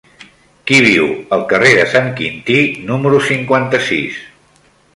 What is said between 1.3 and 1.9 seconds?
al carrer de